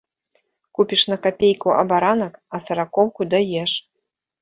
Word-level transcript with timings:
Купіш 0.79 1.03
на 1.11 1.17
капейку 1.27 1.75
абаранак, 1.83 2.43
а 2.57 2.65
саракоўку 2.69 3.33
даеш. 3.39 3.81